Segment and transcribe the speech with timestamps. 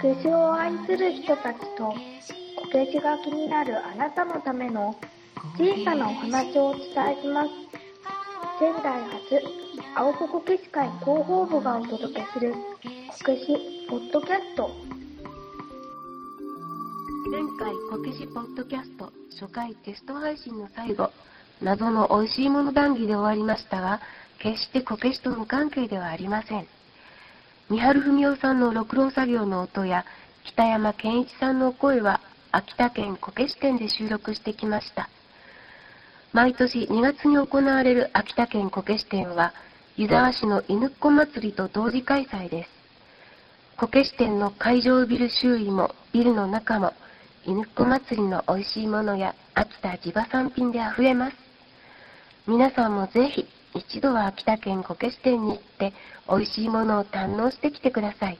[0.00, 1.94] けしを愛する人たちとこ
[2.72, 4.96] けしが気になるあなたのための
[5.56, 6.84] 小さなお話をお伝
[7.18, 7.70] えします。
[8.60, 9.40] 仙台初
[9.96, 12.60] 青子こけし会広報部がお届けするこ
[13.24, 14.68] けしポッドキャスト
[17.30, 19.10] 前回こけしポッドキャスト
[19.40, 21.10] 初回テスト配信の最後
[21.62, 24.02] 謎の美味しいもの談義で終わりましたが
[24.40, 26.66] 決してこけしと無関係ではありません
[27.70, 30.04] 三春文夫さんの六郎作業の音や
[30.42, 35.08] 北山健一さんの声は秋田県こけし店で収録してきました。
[36.32, 39.54] 毎年2月に行われる秋田県こけし展は
[39.96, 42.70] 湯沢市の犬っ子祭りと同時開催です。
[43.76, 46.92] こけし店の会場ビル周囲もビルの中も
[47.46, 51.36] 犬っ子祭りの美味しいものや秋田地場産品で溢れます。
[52.48, 55.92] 皆さんもぜひ一度は秋田県こけし店に行って
[56.28, 58.38] 美味しいものを堪能してきてください。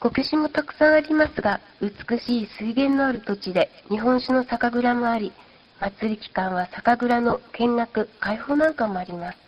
[0.00, 5.32] こけしもたくさんありますが、美しい水源のある土地で日本酒の酒蔵もあり、
[5.80, 9.38] 祭り期間は酒蔵の見学、開放なんかもあります。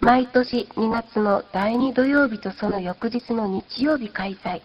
[0.00, 4.62] 毎年2月の第2土曜日とその翌日の日曜日開催。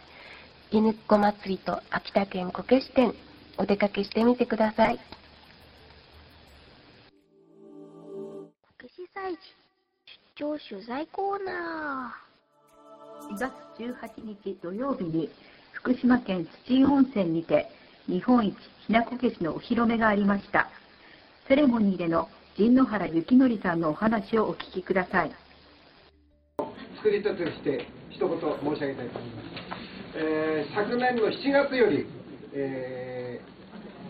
[0.72, 3.14] 犬っ子祭りと秋田県こけし店、
[3.58, 5.00] お出かけしてみてください。
[9.20, 9.38] 祭
[10.38, 13.36] 出張取材コーナー。
[13.36, 15.30] 4月18日土曜日に
[15.74, 17.68] 福島県土湯温泉にて
[18.08, 18.56] 日本一
[18.88, 20.70] ひなこけしのお披露目がありました。
[21.50, 25.32] セレモニーでの神野原幸則さんのお話をお聞きください。
[26.98, 29.48] 作り手として一言申し上げたいと思います。
[30.16, 32.06] えー、昨年の7月より、
[32.54, 33.42] え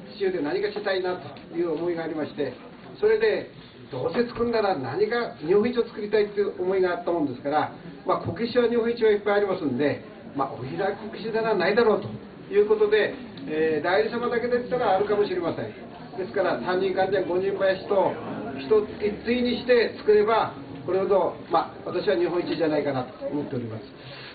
[0.07, 2.53] ー、土湯で何かしたいなという思いがありまして、
[2.99, 3.49] それで
[3.91, 7.73] どうせ作るなら何か日本一を作りたいっていう思いがあったもんですから、
[8.05, 10.03] まあ、こけしは日本一はいっぱいありますんで、
[10.35, 12.07] まあ、おひらこけしならないだろうと
[12.53, 13.15] いうことで、
[13.47, 15.89] えー、代理様だけで言ったらあるかもしれません。
[16.17, 18.11] ですから3人患者5人林と
[18.59, 18.67] 一
[19.25, 20.53] 対にして作れば
[20.85, 23.83] これほど、まあ、私は日本一じゃないかなと思っております、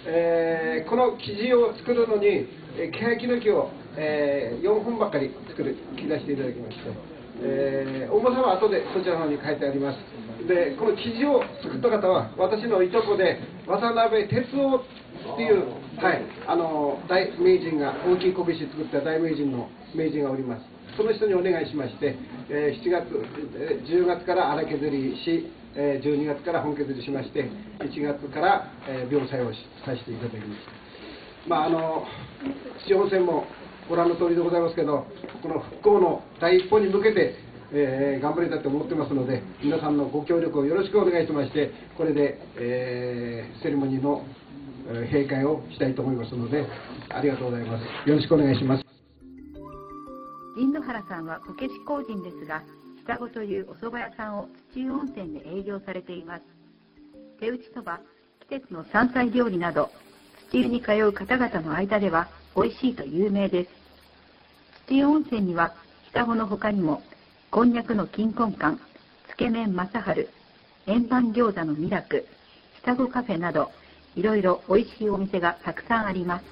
[0.07, 2.49] えー、この生地を作るのに、
[2.79, 9.99] えー、欅の木を、えー、4本ばっかり作る切らせていただきましてえー、重さは後でそちらの方に書いてあります。
[10.47, 15.65] でこの生地を作った方は私のいとこで渡辺哲夫っていう、
[15.97, 20.75] はい、あの大名人が大きいこけし作った大名人の名人がおります。
[20.97, 22.15] その人にお願いしまして、
[22.49, 23.07] えー、7月、
[23.59, 27.51] え、10月から荒削りし、え、12月から本削りしまして
[27.81, 29.51] 1月から、えー、描写を
[29.85, 30.85] させていただきました。
[31.49, 32.07] まああの
[32.87, 33.45] 土温泉も
[33.89, 35.07] ご覧の通りでございますけど、
[35.43, 37.35] この復興の第一歩に向けて、
[37.73, 44.25] えー、頑張りたいと思ってますので、皆さんのご協力をよろしくお願いしまして、これで、えー、セレモニーの、
[45.11, 46.67] 閉会をしたいと思いますので、
[47.09, 48.09] ありがとうございます。
[48.09, 48.85] よろしくお願いします。
[50.55, 52.63] 神野原さんはこけし工人ですが、
[53.03, 56.43] 双子というお蕎麦屋さんを土湯温泉で営業されています。
[57.41, 58.01] 手打ちそば、
[58.49, 59.91] 季節の山菜料理など、
[60.51, 63.71] 土湯に通う方々の間では美味しいと有名です。
[64.87, 65.75] 土湯温泉には、
[66.09, 67.03] 双子の他にも、
[67.51, 68.79] こんにゃくの金婚館、
[69.29, 70.29] つけ麺正春、
[70.87, 72.27] 円盤餃子のミラク、
[72.77, 73.73] 双子カフェなど、
[74.15, 76.45] いろいろ美味しいお店がたくさんあります。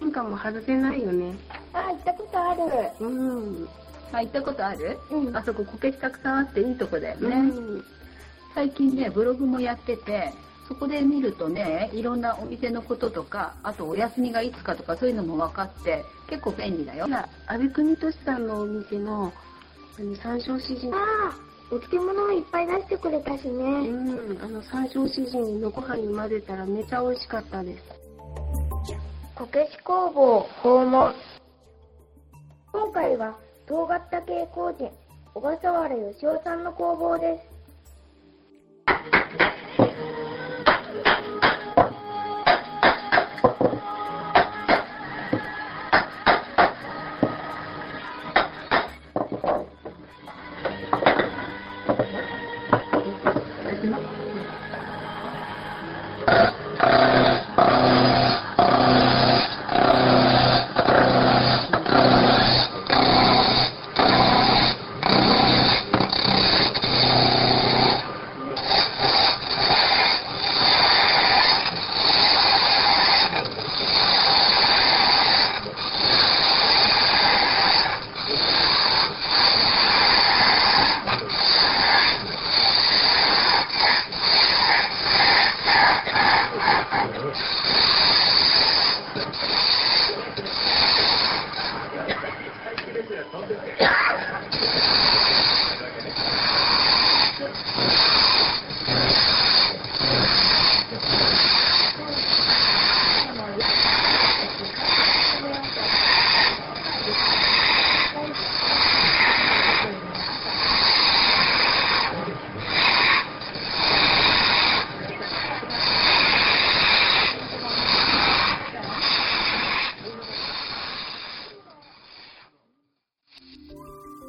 [0.00, 1.34] 進化も外せないよね。
[1.74, 2.62] あ、行ったことある。
[3.00, 3.08] う
[3.64, 3.68] ん。
[4.12, 4.98] あ、行ったことある？
[5.10, 5.36] うん。
[5.36, 7.36] あそここけしたくさんあっていいとこだよね。
[7.36, 7.84] うん、
[8.54, 10.32] 最近ね、ブログもやってて、
[10.68, 17.06] そこで見るとね、いろんなお店のこととか、あとお休みがいつかとかそういうのも分かって、結構便利だよ。
[17.46, 19.32] 阿部国俊さんのお店の、
[19.98, 20.92] 山椒詩人。
[20.94, 20.96] あ
[21.30, 21.36] あ、
[21.70, 23.64] お漬物もいっぱい出してくれたしね。
[23.64, 27.82] うん、あの山椒詩人のご飯に混ぜたらめちゃ美味しかったです。
[29.34, 31.14] こけし工房訪問。
[32.72, 33.36] 今回は、
[33.66, 34.90] 東型系工人、
[35.34, 37.53] 小笠原義雄さんの工房です。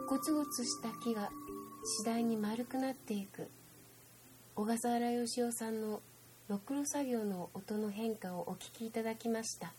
[0.08, 1.32] ゴツゴツした木が
[1.84, 3.50] 次第に丸くなっていく。
[4.56, 6.00] 小笠原義雄さんの
[6.48, 9.74] ろくろ作業の音の変化をお聞きいただきました。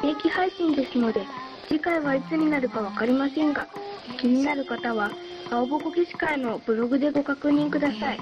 [0.00, 1.26] 定期配信ですので、
[1.68, 3.68] 次回はいつになるかわかりませんが、
[4.18, 5.10] 気になる方は、
[5.50, 8.18] 青ぼこけし会のブログでご確認ください。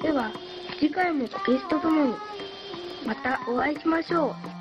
[0.00, 0.30] では、
[0.78, 2.14] 次回もこけしとともに、
[3.04, 4.51] またお会いしましょう。